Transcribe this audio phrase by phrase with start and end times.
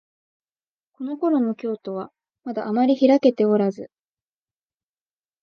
[0.93, 2.11] このころの京都は、
[2.43, 3.91] まだあまりひらけておらず、